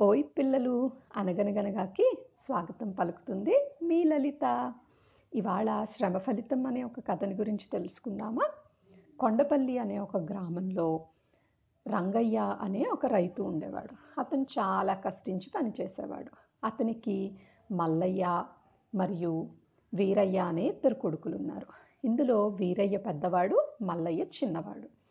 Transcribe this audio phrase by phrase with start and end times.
[0.00, 4.72] ఓయ్ పిల్లలు అనగనగనగాకి స్వాగతం పలుకుతుంది మీ లలిత.
[5.34, 8.48] ఇవాళ శ్రమ ఫలితం అనే ఒక కథని గురించి తెలుసుకుందామా?
[9.20, 11.06] కొండపల్లి అనే ఒక గ్రామంలో
[11.86, 14.20] రంగయ్య అనే ఒక రైతు ఉండేవాడు.
[14.20, 16.30] అతను చాలా కష్టించి పనిచేసేవాడు.
[16.64, 17.38] అతనికి
[17.72, 18.44] మల్లయ్య
[18.94, 19.48] మరియు
[19.94, 21.66] వీరయ్య అనే ఇద్దరు కొడుకులు ఉన్నారు
[22.04, 25.03] ఇందులో వీరయ్య పెద్దవాడు మల్లయ్య చిన్నవాడు.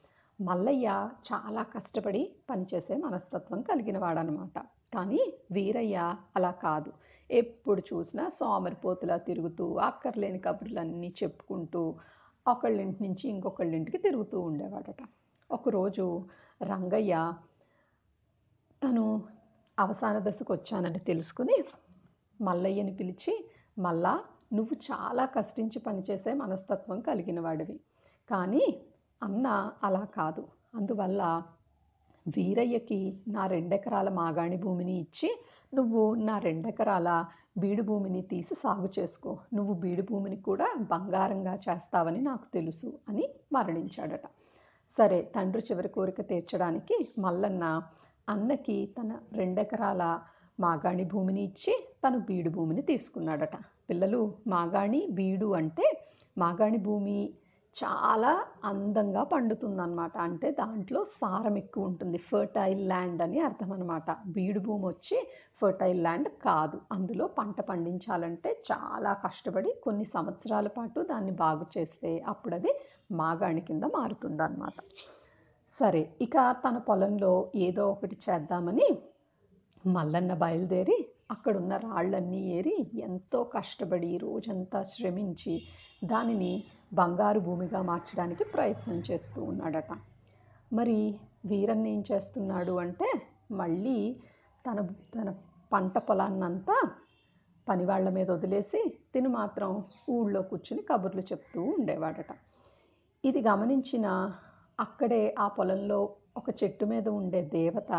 [0.44, 0.88] మల్లయ్య
[1.30, 4.58] చాలా కష్టపడి పనిచేసే మనస్తత్వం కలిగిన వాడనమాట
[4.94, 5.22] కానీ
[5.52, 5.98] వీరయ్య
[6.36, 6.92] అలా కాదు.
[7.30, 11.82] ఎప్పుడు చూసినా సోమరిపోతులా తిరుగుతూ అక్కర్లేని కబుర్లన్నీ చెప్పుకుంటూ
[12.46, 15.02] ఒకళ్ళింటి నుంచి ఇంకొకళ్ళింటికి తిరుగుతూ ఉండేవాడట.
[15.50, 16.06] ఒకరోజు
[16.62, 17.14] రంగయ్య
[18.82, 19.06] తను
[19.78, 21.58] అవసాన దశకు వచ్చానని తెలుసుకుని
[22.40, 23.34] మల్లయ్యని పిలిచి
[23.78, 24.14] మళ్ళా
[24.54, 27.78] నువ్వు చాలా కష్టించి పనిచేసే మనస్తత్వం కలిగిన వాడివి.
[28.30, 28.66] కానీ
[29.24, 29.48] అన్న
[29.84, 30.44] అలా కాదు.
[30.76, 31.22] అందువల్ల
[32.26, 35.30] వీరయ్యకి నా రెండెకరాల మాగాణి భూమిని ఇచ్చి
[35.74, 37.10] నువ్వు నా రెండెకరాల
[37.58, 39.32] బీడు భూమిని తీసి సాగు చేసుకో.
[39.54, 44.26] నువ్వు బీడు భూమిని కూడా బంగారంగా చేస్తావని నాకు తెలుసు అని మరణించాడట.
[44.98, 47.66] సరే తండ్రి చివరి కోరిక తీర్చడానికి మల్లన్న
[48.30, 50.04] అన్నకి తన రెండెకరాల
[50.60, 53.56] మాగాణి భూమిని ఇచ్చి తను బీడు భూమిని తీసుకున్నాడట.
[53.90, 55.86] పిల్లలు మాగాణి బీడు అంటే
[56.38, 57.18] మాగాణి భూమి
[57.76, 58.32] చాలా
[58.64, 60.18] అందంగా పండుతుందన్నమాట.
[60.18, 62.18] అంటే దాంట్లో సారం ఎక్కువ ఉంటుంది.
[62.18, 65.18] ఫర్టైల్ ల్యాండ్ అని అర్థం అనమాట బీడు భూమి వచ్చి
[65.62, 66.82] ఫర్టైల్ ల్యాండ్ కాదు.
[66.92, 72.74] అందులో పంట పండించాలంటే చాలా కష్టపడి కొన్ని సంవత్సరాల పాటు దాన్ని బాగు చేస్తే అప్పుడు అది
[73.12, 74.78] మాగాణి కింద మారుతుందన్నమాట.
[75.80, 78.88] సరే ఇక తన పొలంలో ఏదో ఒకటి చేద్దామని
[79.86, 80.98] మల్లన్న బయలుదేరి
[81.32, 85.56] అక్కడున్న రాళ్ళన్నీ ఏరి ఎంతో కష్టపడి రోజంతా శ్రమించి
[86.04, 86.54] దానిని
[86.94, 89.92] బంగారు భూమిగా మార్చడానికి ప్రయత్నం చేస్తూ ఉన్నాడట.
[90.74, 90.98] మరి
[91.46, 93.08] వీరన్న ఏం చేస్తున్నాడు అంటే
[93.52, 93.98] మళ్ళీ
[94.66, 94.82] తన
[95.16, 95.30] తన
[95.72, 96.76] పంట పొలాన్నంతా
[97.68, 98.80] పనివాళ్ళ మీద వదిలేసి
[99.14, 99.70] తిను మాత్రం
[100.10, 102.32] ఊళ్ళో కూర్చుని కబుర్లు చెప్తూ ఉండేవాడట.
[103.24, 104.08] ఇది గమనించిన
[104.80, 106.00] అక్కడే ఆ పొలంలో
[106.38, 107.92] ఒక చెట్టు మీద ఉండే దేవత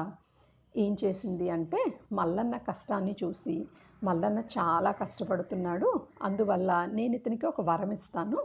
[0.77, 1.81] ఏం చేసింది అంటే
[2.13, 3.55] మల్లన్న కష్టాన్ని చూసి
[4.05, 5.89] మల్లన్న చాలా కష్టపడుతున్నాడు
[6.23, 8.39] అందువల్ల నేను ఇతనికి ఒక వరం ఇస్తాను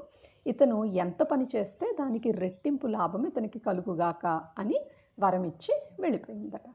[0.48, 4.80] ఇతను ఎంత పని చేస్తే దానికి రెట్టింపు లాభం ఇతనికి కలుగుగాక అని
[5.20, 6.68] వరం ఇచ్చి వెళ్ళిపోయిందట.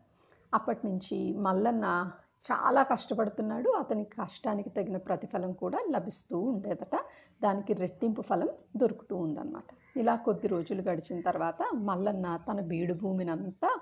[0.54, 2.10] అప్పటి నుంచి మల్లన్న
[2.50, 3.70] చాలా కష్టపడుతున్నాడు.
[3.70, 6.96] అతని కష్టానికి తగిన ప్రతిఫలం కూడా లభిస్తూ ఉండేదట.
[7.42, 9.64] దానికి రెట్టింపు ఫలం దొరుకుతూ ఉందన్నమాట.
[9.96, 13.80] ఇలా కొద్ది రోజులు గడిచిన తర్వాత మల్లన్న తన బీడు భూమినంతా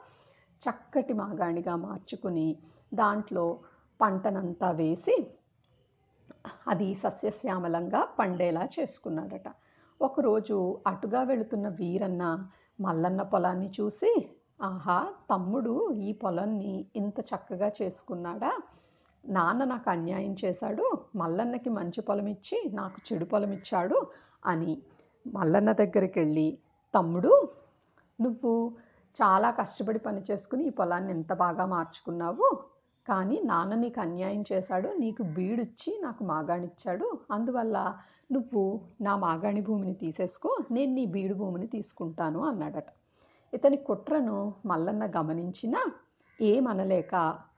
[0.62, 2.56] చక్కటి మాగాణిగా మార్చుకుని
[2.94, 3.60] దాంట్లో
[4.00, 5.26] పంటనంతా వేసి
[6.68, 9.48] అది సస్యశ్యామలంగా పండేలా చేసుకున్నాడట.
[10.02, 12.22] ఒకరోజు అటుగా వెళుతున్న వీరన్న
[12.80, 14.10] మల్లన్న పొలాన్ని చూసి
[14.60, 14.96] ఆహా
[15.30, 18.52] తమ్ముడు ఈ పొలాన్ని ఇంత చక్కగా చేసుకున్నాడా?
[19.24, 20.84] నాన్న నాకు అన్యాయం చేశాడు
[21.16, 23.98] మల్లన్నకి మంచి పొలం ఇచ్చి నాకు చెడు పొలం ఇచ్చాడు
[24.46, 24.72] అని
[25.26, 26.48] మల్లన్న దగ్గరికి వెళ్ళి
[26.94, 27.32] తమ్ముడు
[28.18, 28.52] నువ్వు
[29.16, 32.48] చాలా కష్టపడి పని చేసుకుని ఈ పొలాన్ని ఎంత బాగా మార్చుకున్నావు?
[33.08, 37.76] కానీ నాన్న నీకు అన్యాయం చేశాడు నీకు బీడిచ్చి నాకు మాగాణిచ్చాడు అందువల్ల
[38.32, 38.62] నువ్వు
[39.00, 42.88] నా మాగాణి భూమిని తీసేసుకో నేను నీ బీడు భూమిని తీసుకుంటాను అన్నాడట.
[43.52, 45.80] ఇతని కుట్రను మల్లన్న గమనించినా
[46.40, 47.14] ఏమనలేక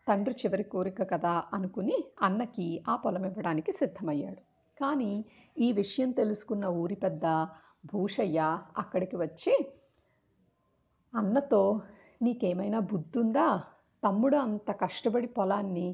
[0.09, 4.41] తండ్రి చివరి కోరిక కదా అనుకుని అన్నకి ఆ పొలం ఇవ్వడానికి సిద్ధమయ్యాడు.
[4.81, 5.13] కానీ
[5.57, 7.27] ఈ విషయం తెలుసుకున్న ఊరి పెద్ద
[7.93, 8.41] భూషయ్య
[8.77, 9.55] అక్కడికి వచ్చి
[11.13, 11.63] అన్నతో
[12.23, 13.49] నీకేమైనా బుద్ధుందా?
[14.05, 15.87] తమ్ముడు అంత కష్టపడి పొలాన్ని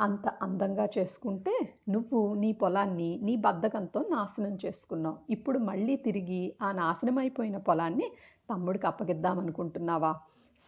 [0.00, 1.54] అంత అందంగా చేసుకుంటే
[1.88, 5.18] నువ్వు నీ పొలాన్ని నీ బద్ధకంతో నాశనం చేసుకున్నావు.
[5.30, 8.06] ఇప్పుడు మళ్ళీ తిరిగి ఆ నాశనం అయిపోయిన పొలాన్ని
[8.50, 10.12] తమ్ముడికి అప్పగిద్దామనుకుంటున్నావా?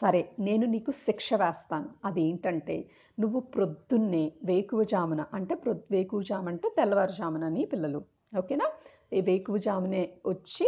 [0.03, 1.89] సరే నేను నీకు శిక్ష వేస్తాను.
[2.05, 2.77] అదేంటంటే
[3.19, 8.01] నువ్వు ప్రొద్దున్నే వేకువజామున అంటే ప్రొ వేకువజాము అంటే తెల్లవారుజామునని పిల్లలు.
[8.39, 8.67] ఓకేనా?
[9.13, 10.67] ఈ వేకువజామునే వచ్చి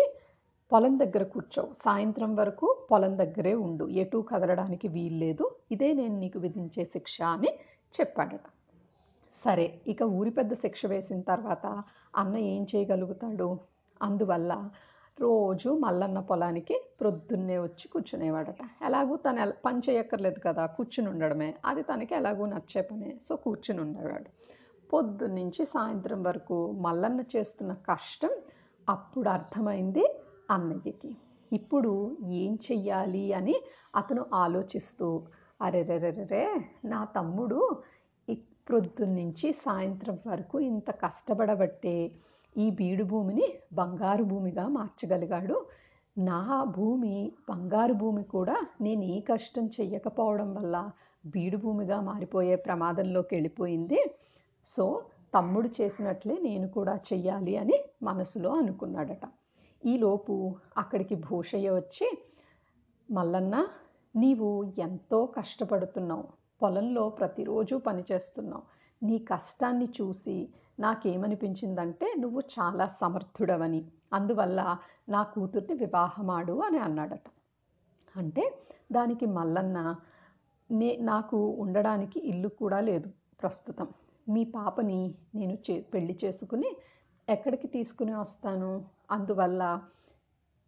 [0.73, 1.73] పొలం దగ్గర కూర్చోవు.
[1.73, 3.89] సాయంత్రం వరకు పొలం దగ్గరే ఉండు.
[3.89, 7.49] ఎటు కదలడానికి వీల్లేదు ఇదే నేను నీకు విధించే శిక్ష అని
[8.01, 8.47] చెప్పాడట.
[9.45, 11.85] సరే ఇక ఊరి పెద్ద శిక్ష వేసిన తర్వాత
[12.17, 13.59] అన్న ఏం చేయగలుగుతాడు?
[14.03, 14.71] అందువల్ల
[15.21, 18.63] రోజు మల్లన్న పొలానికి ప్రొద్దున్నే వచ్చి కూర్చునేవాడట.
[18.83, 21.55] ఎలాగూ తను పని చేయక్కర్లేదు కదా కూర్చుని ఉండడమే.
[21.65, 23.17] అది తనకి ఎలాగూ నచ్చే పనే.
[23.29, 24.31] సో కూర్చుని ఉండేవాడు.
[24.93, 28.31] పొద్దున్నుంచి సాయంత్రం వరకు మల్లన్న చేస్తున్న కష్టం
[28.89, 30.05] అప్పుడు అర్థమైంది.
[30.51, 31.17] అన్నయ్యకి.
[31.53, 33.33] ఇప్పుడు ఏం చెయ్యాలి?
[33.33, 33.55] అని
[33.97, 35.23] అతను ఆలోచిస్తూ
[35.63, 36.49] అరెరెరెరే
[36.85, 37.83] నా తమ్ముడు
[38.69, 42.11] ప్రొద్దున్నుంచి సాయంత్రం వరకు ఇంత కష్టపడబట్టే
[42.59, 45.67] ఈ బీడు భూమిని బంగారు భూమిగా మార్చగలిగాడు.
[46.19, 50.91] నా భూమి బంగారు భూమి కూడా నేను ఏ కష్టం చెయ్యకపోవడం వల్ల
[51.27, 54.15] బీడు భూమిగా మారిపోయే ప్రమాదంలోకి వెళ్ళిపోయింది.
[54.67, 55.03] సో
[55.35, 59.27] తమ్ముడు చేసినట్లే నేను కూడా చెయ్యాలి అని మనసులో అనుకున్నాడట.
[59.87, 62.19] ఈలోపు అక్కడికి భూషయ్య వచ్చి
[63.11, 63.67] మల్లన్న
[64.17, 66.25] నీవు ఎంతో కష్టపడుతున్నావు.
[66.63, 68.63] పొలంలో ప్రతిరోజు పనిచేస్తున్నావు
[69.03, 70.49] నీ కష్టాన్ని చూసి
[70.81, 73.85] నాకేమనిపించిందంటే నువ్వు చాలా సమర్థుడవని.
[74.13, 74.79] అందువల్ల
[75.09, 77.27] నా కూతుర్ని వివాహమాడు అని అన్నాడట.
[78.17, 78.45] అంటే
[78.93, 79.97] దానికి మల్లన్న
[80.71, 83.09] నే నాకు ఉండడానికి ఇల్లు కూడా లేదు
[83.43, 83.89] ప్రస్తుతం.
[84.29, 86.77] మీ పాపని నేను చే పెళ్ళి చేసుకుని
[87.29, 88.96] ఎక్కడికి తీసుకుని వస్తాను?
[89.11, 89.63] అందువల్ల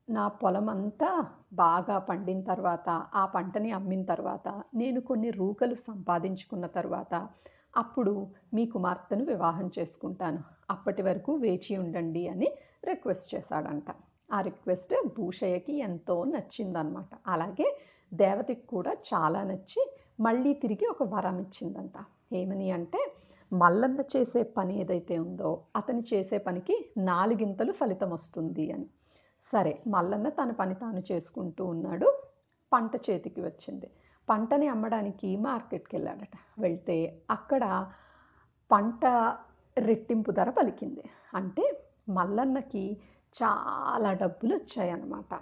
[0.08, 1.10] నా పొలం అంతా
[1.52, 7.28] బాగా పండిన తర్వాత ఆ పంటని అమ్మిన తర్వాత నేను కొన్ని రూకలు సంపాదించుకున్న తర్వాత
[7.76, 8.14] అప్పుడు
[8.54, 10.40] మీ కుమార్తెను వివాహం చేసుకుంటాను.
[10.70, 12.48] అప్పటి వరకు వేచి ఉండండి అని
[12.84, 13.88] రిక్వెస్ట్ చేశాడంట.
[14.32, 17.68] ఆ రిక్వెస్ట్ భూషయ్యకి ఎంతో నచ్చిందనమాట అలాగే
[18.12, 19.82] దేవతకి కూడా చాలా నచ్చి
[20.20, 21.96] మళ్ళీ తిరిగి ఒక వరం ఇచ్చిందంట.
[22.32, 23.00] ఏమని అంటే
[23.52, 28.86] మల్లన్న చేసే పని ఏదైతే ఉందో అతను చేసే పనికి నాలుగింతలు ఫలితం వస్తుంది అని.
[29.52, 32.08] సరే మల్లన్న తన పని తాను చేసుకుంటూ ఉన్నాడు.
[32.72, 33.88] పంట చేతికి వచ్చింది.
[34.28, 37.64] పంటని అమ్మడానికి మార్కెట్కి వెళ్ళాడట వెళ్తే అక్కడ
[38.70, 39.04] పంట
[39.78, 41.04] రెట్టింపు ధర పలికింది.
[41.34, 41.64] అంటే
[42.08, 42.84] మల్లన్నకి
[43.34, 45.32] చాలా డబ్బులు వచ్చాయన్నమాట.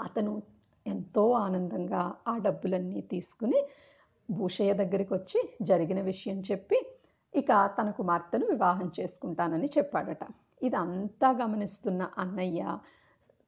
[0.00, 0.42] అతను
[0.86, 3.60] ఎంతో ఆనందంగా ఆ డబ్బులన్నీ తీసుకుని
[4.30, 6.78] భూషయ్య దగ్గరికి వచ్చి జరిగిన విషయం చెప్పి
[7.34, 10.22] ఇక తన కుమార్తెను వివాహం చేసుకుంటానని చెప్పాడట.
[10.62, 12.62] ఇదంతా గమనిస్తున్న అన్నయ్య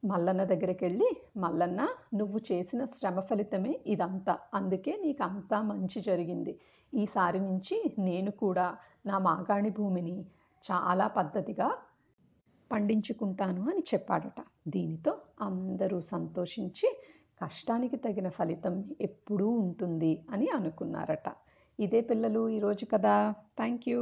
[0.05, 1.81] మల్లన్న దగ్గరికి వెళ్ళి మల్లన్న
[2.15, 4.38] నువ్వు చేసిన శ్రమ ఫలితమే ఇదంతా.
[4.55, 6.53] అందుకే నీకు అంతా మంచి జరిగింది.
[6.93, 8.67] ఈసారి నుంచి నేను కూడా
[9.06, 10.17] నా మాగాణి భూమిని
[10.65, 11.69] చాలా పద్ధతిగా
[12.71, 14.41] పండించుకుంటాను అని చెప్పాడట.
[14.69, 16.88] దీనితో అందరూ సంతోషించి
[17.41, 21.29] కష్టానికి తగిన ఫలితం ఎప్పుడూ ఉంటుంది అని అనుకున్నారట.
[21.81, 23.15] ఇదే పిల్లలు ఈరోజు కదా.
[23.56, 24.00] Thank you